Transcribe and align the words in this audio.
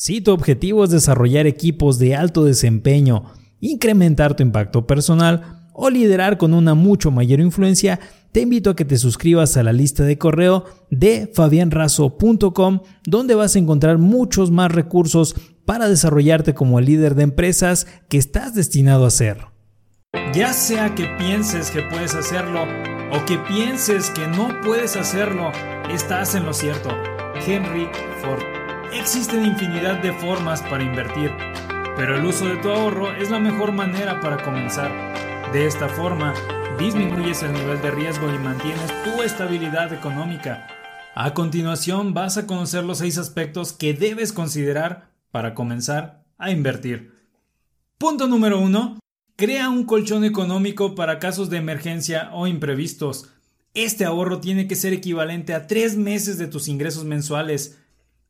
Si 0.00 0.22
tu 0.22 0.32
objetivo 0.32 0.82
es 0.82 0.88
desarrollar 0.88 1.46
equipos 1.46 1.98
de 1.98 2.16
alto 2.16 2.42
desempeño, 2.46 3.24
incrementar 3.60 4.34
tu 4.34 4.42
impacto 4.42 4.86
personal 4.86 5.68
o 5.74 5.90
liderar 5.90 6.38
con 6.38 6.54
una 6.54 6.74
mucho 6.74 7.10
mayor 7.10 7.38
influencia, 7.38 8.00
te 8.32 8.40
invito 8.40 8.70
a 8.70 8.76
que 8.76 8.86
te 8.86 8.96
suscribas 8.96 9.58
a 9.58 9.62
la 9.62 9.74
lista 9.74 10.02
de 10.04 10.16
correo 10.16 10.64
de 10.90 11.30
fabianrazo.com 11.34 12.80
donde 13.04 13.34
vas 13.34 13.54
a 13.54 13.58
encontrar 13.58 13.98
muchos 13.98 14.50
más 14.50 14.72
recursos 14.72 15.36
para 15.66 15.86
desarrollarte 15.86 16.54
como 16.54 16.78
el 16.78 16.86
líder 16.86 17.14
de 17.14 17.24
empresas 17.24 17.86
que 18.08 18.16
estás 18.16 18.54
destinado 18.54 19.04
a 19.04 19.10
ser. 19.10 19.48
Ya 20.32 20.54
sea 20.54 20.94
que 20.94 21.08
pienses 21.18 21.70
que 21.70 21.82
puedes 21.82 22.14
hacerlo 22.14 22.62
o 23.12 23.22
que 23.26 23.36
pienses 23.36 24.08
que 24.08 24.26
no 24.28 24.48
puedes 24.64 24.96
hacerlo, 24.96 25.52
estás 25.92 26.34
en 26.34 26.46
lo 26.46 26.54
cierto. 26.54 26.88
Henry 27.46 27.86
Ford. 28.22 28.59
Existen 28.92 29.46
infinidad 29.46 30.02
de 30.02 30.12
formas 30.12 30.62
para 30.62 30.82
invertir, 30.82 31.30
pero 31.96 32.16
el 32.16 32.24
uso 32.24 32.46
de 32.46 32.56
tu 32.56 32.70
ahorro 32.70 33.14
es 33.14 33.30
la 33.30 33.38
mejor 33.38 33.70
manera 33.70 34.20
para 34.20 34.42
comenzar. 34.42 34.90
De 35.52 35.64
esta 35.64 35.88
forma, 35.88 36.34
disminuyes 36.76 37.44
el 37.44 37.52
nivel 37.52 37.80
de 37.80 37.92
riesgo 37.92 38.28
y 38.34 38.38
mantienes 38.38 38.90
tu 39.04 39.22
estabilidad 39.22 39.92
económica. 39.92 40.66
A 41.14 41.34
continuación 41.34 42.14
vas 42.14 42.36
a 42.36 42.48
conocer 42.48 42.82
los 42.82 42.98
seis 42.98 43.16
aspectos 43.16 43.72
que 43.72 43.94
debes 43.94 44.32
considerar 44.32 45.12
para 45.30 45.54
comenzar 45.54 46.24
a 46.36 46.50
invertir. 46.50 47.14
Punto 47.96 48.26
número 48.26 48.58
1. 48.58 48.98
Crea 49.36 49.70
un 49.70 49.84
colchón 49.84 50.24
económico 50.24 50.96
para 50.96 51.20
casos 51.20 51.48
de 51.48 51.58
emergencia 51.58 52.30
o 52.32 52.48
imprevistos. 52.48 53.28
Este 53.72 54.04
ahorro 54.04 54.40
tiene 54.40 54.66
que 54.66 54.74
ser 54.74 54.92
equivalente 54.92 55.54
a 55.54 55.68
tres 55.68 55.96
meses 55.96 56.38
de 56.38 56.48
tus 56.48 56.66
ingresos 56.66 57.04
mensuales. 57.04 57.78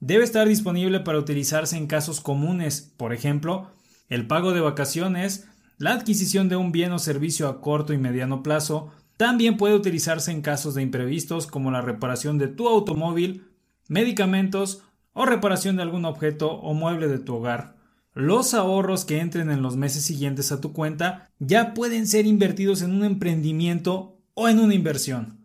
Debe 0.00 0.24
estar 0.24 0.46
disponible 0.46 1.00
para 1.00 1.18
utilizarse 1.18 1.76
en 1.76 1.86
casos 1.86 2.20
comunes, 2.20 2.92
por 2.96 3.12
ejemplo, 3.12 3.70
el 4.08 4.26
pago 4.26 4.52
de 4.52 4.60
vacaciones, 4.60 5.48
la 5.78 5.92
adquisición 5.92 6.48
de 6.48 6.56
un 6.56 6.72
bien 6.72 6.92
o 6.92 6.98
servicio 6.98 7.48
a 7.48 7.60
corto 7.60 7.92
y 7.92 7.98
mediano 7.98 8.42
plazo, 8.42 8.92
también 9.16 9.56
puede 9.56 9.74
utilizarse 9.74 10.30
en 10.30 10.42
casos 10.42 10.74
de 10.74 10.82
imprevistos 10.82 11.46
como 11.46 11.70
la 11.70 11.80
reparación 11.80 12.38
de 12.38 12.48
tu 12.48 12.68
automóvil, 12.68 13.46
medicamentos 13.88 14.82
o 15.14 15.24
reparación 15.24 15.76
de 15.76 15.82
algún 15.82 16.04
objeto 16.04 16.52
o 16.52 16.74
mueble 16.74 17.08
de 17.08 17.18
tu 17.18 17.36
hogar. 17.36 17.76
Los 18.12 18.54
ahorros 18.54 19.04
que 19.04 19.20
entren 19.20 19.50
en 19.50 19.62
los 19.62 19.76
meses 19.76 20.04
siguientes 20.04 20.52
a 20.52 20.60
tu 20.60 20.72
cuenta 20.72 21.30
ya 21.38 21.74
pueden 21.74 22.06
ser 22.06 22.26
invertidos 22.26 22.82
en 22.82 22.92
un 22.92 23.04
emprendimiento 23.04 24.18
o 24.34 24.48
en 24.48 24.58
una 24.58 24.74
inversión. 24.74 25.44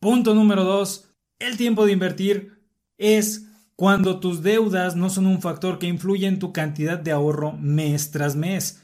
Punto 0.00 0.34
número 0.34 0.62
2. 0.64 1.08
El 1.40 1.56
tiempo 1.56 1.86
de 1.86 1.92
invertir 1.92 2.60
es 2.98 3.47
cuando 3.78 4.18
tus 4.18 4.42
deudas 4.42 4.96
no 4.96 5.08
son 5.08 5.28
un 5.28 5.40
factor 5.40 5.78
que 5.78 5.86
influye 5.86 6.26
en 6.26 6.40
tu 6.40 6.52
cantidad 6.52 6.98
de 6.98 7.12
ahorro 7.12 7.52
mes 7.52 8.10
tras 8.10 8.34
mes. 8.34 8.82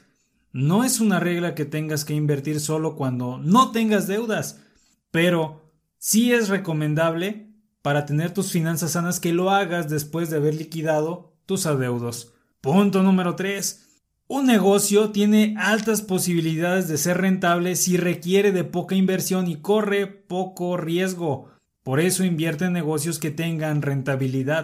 No 0.53 0.85
es 0.85 1.01
una 1.01 1.19
regla 1.19 1.53
que 1.53 1.65
tengas 1.65 2.05
que 2.05 2.13
invertir 2.13 2.61
solo 2.61 2.95
cuando 2.95 3.37
no 3.37 3.73
tengas 3.73 4.07
deudas, 4.07 4.61
pero 5.11 5.69
sí 5.97 6.31
es 6.31 6.47
recomendable 6.47 7.49
para 7.81 8.05
tener 8.05 8.33
tus 8.33 8.53
finanzas 8.53 8.91
sanas 8.91 9.19
que 9.19 9.33
lo 9.33 9.49
hagas 9.49 9.89
después 9.89 10.29
de 10.29 10.37
haber 10.37 10.55
liquidado 10.55 11.33
tus 11.45 11.65
adeudos. 11.65 12.31
Punto 12.61 13.03
número 13.03 13.35
3. 13.35 13.99
Un 14.27 14.45
negocio 14.45 15.09
tiene 15.09 15.55
altas 15.57 16.03
posibilidades 16.03 16.87
de 16.87 16.97
ser 16.97 17.17
rentable 17.17 17.75
si 17.75 17.97
requiere 17.97 18.53
de 18.53 18.63
poca 18.63 18.95
inversión 18.95 19.49
y 19.49 19.57
corre 19.57 20.07
poco 20.07 20.77
riesgo. 20.77 21.49
Por 21.83 21.99
eso 21.99 22.23
invierte 22.23 22.63
en 22.63 22.71
negocios 22.71 23.19
que 23.19 23.29
tengan 23.29 23.81
rentabilidad. 23.81 24.63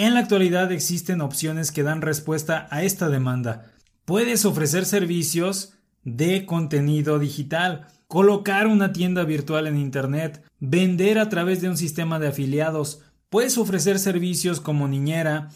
En 0.00 0.14
la 0.14 0.20
actualidad 0.20 0.70
existen 0.70 1.20
opciones 1.20 1.72
que 1.72 1.82
dan 1.82 2.02
respuesta 2.02 2.68
a 2.70 2.84
esta 2.84 3.08
demanda. 3.08 3.72
Puedes 4.04 4.44
ofrecer 4.44 4.84
servicios 4.84 5.72
de 6.04 6.46
contenido 6.46 7.18
digital, 7.18 7.88
colocar 8.06 8.68
una 8.68 8.92
tienda 8.92 9.24
virtual 9.24 9.66
en 9.66 9.76
Internet, 9.76 10.44
vender 10.60 11.18
a 11.18 11.28
través 11.28 11.60
de 11.62 11.68
un 11.68 11.76
sistema 11.76 12.20
de 12.20 12.28
afiliados, 12.28 13.00
puedes 13.28 13.58
ofrecer 13.58 13.98
servicios 13.98 14.60
como 14.60 14.86
niñera, 14.86 15.48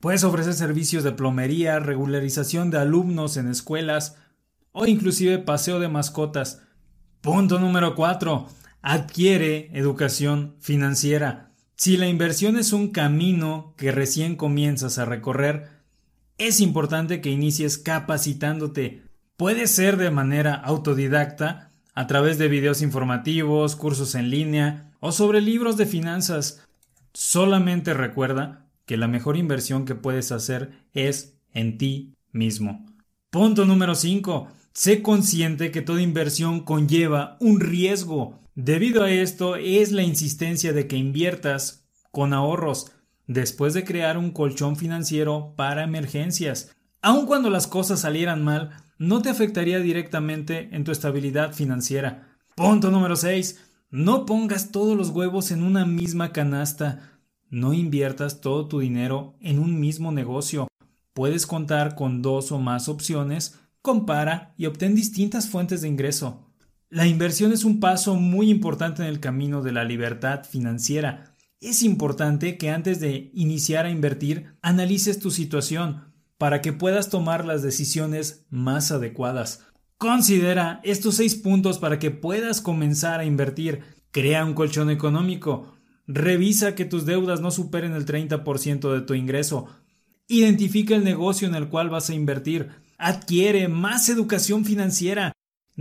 puedes 0.00 0.24
ofrecer 0.24 0.54
servicios 0.54 1.04
de 1.04 1.12
plomería, 1.12 1.78
regularización 1.78 2.70
de 2.70 2.78
alumnos 2.78 3.36
en 3.36 3.48
escuelas 3.48 4.16
o 4.72 4.86
inclusive 4.86 5.40
paseo 5.40 5.78
de 5.78 5.88
mascotas. 5.88 6.62
Punto 7.20 7.58
número 7.58 7.94
4. 7.94 8.48
Adquiere 8.80 9.68
educación 9.74 10.56
financiera. 10.58 11.49
Si 11.82 11.96
la 11.96 12.08
inversión 12.08 12.58
es 12.58 12.74
un 12.74 12.88
camino 12.88 13.72
que 13.78 13.90
recién 13.90 14.36
comienzas 14.36 14.98
a 14.98 15.06
recorrer, 15.06 15.70
es 16.36 16.60
importante 16.60 17.22
que 17.22 17.30
inicies 17.30 17.78
capacitándote. 17.78 19.00
Puede 19.38 19.66
ser 19.66 19.96
de 19.96 20.10
manera 20.10 20.52
autodidacta, 20.56 21.70
a 21.94 22.06
través 22.06 22.36
de 22.36 22.48
videos 22.48 22.82
informativos, 22.82 23.76
cursos 23.76 24.14
en 24.14 24.28
línea 24.28 24.92
o 25.00 25.10
sobre 25.10 25.40
libros 25.40 25.78
de 25.78 25.86
finanzas. 25.86 26.62
Solamente 27.14 27.94
recuerda 27.94 28.66
que 28.84 28.98
la 28.98 29.08
mejor 29.08 29.38
inversión 29.38 29.86
que 29.86 29.94
puedes 29.94 30.32
hacer 30.32 30.72
es 30.92 31.38
en 31.54 31.78
ti 31.78 32.12
mismo. 32.30 32.84
Punto 33.30 33.64
número 33.64 33.94
5. 33.94 34.48
Sé 34.74 35.00
consciente 35.00 35.70
que 35.70 35.80
toda 35.80 36.02
inversión 36.02 36.60
conlleva 36.60 37.38
un 37.40 37.58
riesgo. 37.58 38.38
Debido 38.54 39.04
a 39.04 39.10
esto 39.10 39.56
es 39.56 39.92
la 39.92 40.02
insistencia 40.02 40.72
de 40.72 40.86
que 40.86 40.96
inviertas 40.96 41.86
con 42.10 42.32
ahorros 42.32 42.92
después 43.26 43.74
de 43.74 43.84
crear 43.84 44.18
un 44.18 44.32
colchón 44.32 44.76
financiero 44.76 45.54
para 45.56 45.84
emergencias. 45.84 46.74
Aun 47.00 47.26
cuando 47.26 47.48
las 47.48 47.68
cosas 47.68 48.00
salieran 48.00 48.44
mal, 48.44 48.70
no 48.98 49.22
te 49.22 49.28
afectaría 49.28 49.78
directamente 49.78 50.68
en 50.72 50.84
tu 50.84 50.90
estabilidad 50.90 51.54
financiera. 51.54 52.36
Punto 52.56 52.90
número 52.90 53.16
6. 53.16 53.60
No 53.90 54.26
pongas 54.26 54.72
todos 54.72 54.96
los 54.96 55.10
huevos 55.10 55.52
en 55.52 55.62
una 55.62 55.86
misma 55.86 56.32
canasta. 56.32 57.20
No 57.48 57.72
inviertas 57.72 58.40
todo 58.40 58.66
tu 58.66 58.80
dinero 58.80 59.36
en 59.40 59.60
un 59.60 59.78
mismo 59.80 60.12
negocio. 60.12 60.66
Puedes 61.14 61.46
contar 61.46 61.94
con 61.94 62.22
dos 62.22 62.52
o 62.52 62.58
más 62.58 62.88
opciones, 62.88 63.58
compara 63.80 64.54
y 64.56 64.66
obtén 64.66 64.94
distintas 64.94 65.48
fuentes 65.48 65.82
de 65.82 65.88
ingreso. 65.88 66.49
La 66.92 67.06
inversión 67.06 67.52
es 67.52 67.62
un 67.62 67.78
paso 67.78 68.16
muy 68.16 68.50
importante 68.50 69.02
en 69.02 69.08
el 69.08 69.20
camino 69.20 69.62
de 69.62 69.70
la 69.70 69.84
libertad 69.84 70.42
financiera. 70.44 71.36
Es 71.60 71.84
importante 71.84 72.58
que 72.58 72.70
antes 72.70 72.98
de 72.98 73.30
iniciar 73.32 73.86
a 73.86 73.90
invertir 73.90 74.56
analices 74.60 75.20
tu 75.20 75.30
situación 75.30 76.12
para 76.36 76.60
que 76.60 76.72
puedas 76.72 77.08
tomar 77.08 77.44
las 77.44 77.62
decisiones 77.62 78.44
más 78.50 78.90
adecuadas. 78.90 79.64
Considera 79.98 80.80
estos 80.82 81.14
seis 81.14 81.36
puntos 81.36 81.78
para 81.78 82.00
que 82.00 82.10
puedas 82.10 82.60
comenzar 82.60 83.20
a 83.20 83.24
invertir. 83.24 83.82
Crea 84.10 84.44
un 84.44 84.54
colchón 84.54 84.90
económico. 84.90 85.76
Revisa 86.08 86.74
que 86.74 86.86
tus 86.86 87.06
deudas 87.06 87.40
no 87.40 87.52
superen 87.52 87.92
el 87.92 88.04
30% 88.04 88.92
de 88.92 89.02
tu 89.02 89.14
ingreso. 89.14 89.66
Identifica 90.26 90.96
el 90.96 91.04
negocio 91.04 91.46
en 91.46 91.54
el 91.54 91.68
cual 91.68 91.88
vas 91.88 92.10
a 92.10 92.14
invertir. 92.14 92.70
Adquiere 92.98 93.68
más 93.68 94.08
educación 94.08 94.64
financiera. 94.64 95.32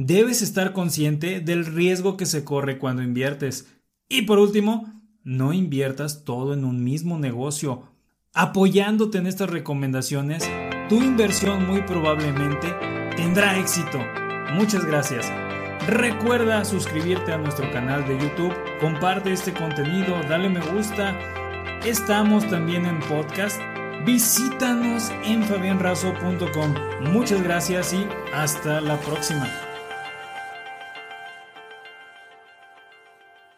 Debes 0.02 0.42
estar 0.42 0.72
consciente 0.72 1.42
del 1.42 1.66
riesgo 1.66 2.16
que 2.16 2.26
se 2.26 2.46
corre 2.46 2.78
cuando 2.78 3.04
inviertes. 3.04 3.68
Y 4.08 4.22
por 4.22 4.40
último, 4.40 4.94
no 5.26 5.52
inviertas 5.52 6.24
todo 6.24 6.54
en 6.54 6.64
un 6.64 6.86
mismo 6.86 7.20
negocio. 7.20 7.84
Apoyándote 8.34 9.18
en 9.18 9.28
estas 9.28 9.50
recomendaciones, 9.50 10.50
tu 10.88 11.04
inversión 11.04 11.68
muy 11.68 11.82
probablemente 11.82 12.74
tendrá 13.18 13.60
éxito. 13.60 14.00
Muchas 14.54 14.86
gracias. 14.86 15.30
Recuerda 15.86 16.64
suscribirte 16.64 17.34
a 17.34 17.38
nuestro 17.38 17.70
canal 17.70 18.08
de 18.08 18.18
YouTube, 18.18 18.56
comparte 18.80 19.34
este 19.34 19.54
contenido, 19.54 20.16
dale 20.30 20.48
me 20.48 20.62
gusta. 20.62 21.20
Estamos 21.86 22.48
también 22.50 22.86
en 22.86 23.02
podcast. 23.02 23.60
Visítanos 24.06 25.12
en 25.26 25.44
fabianrazo.com. 25.44 26.74
Muchas 27.12 27.44
gracias 27.44 27.92
y 27.92 28.08
hasta 28.34 28.80
la 28.80 28.98
próxima. 29.02 29.69